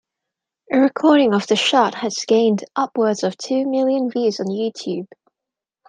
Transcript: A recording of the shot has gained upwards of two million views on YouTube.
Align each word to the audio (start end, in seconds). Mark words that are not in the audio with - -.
A 0.71 0.79
recording 0.79 1.35
of 1.35 1.45
the 1.45 1.55
shot 1.55 1.93
has 1.93 2.25
gained 2.27 2.63
upwards 2.75 3.21
of 3.23 3.37
two 3.37 3.67
million 3.67 4.09
views 4.09 4.39
on 4.39 4.47
YouTube. 4.47 5.05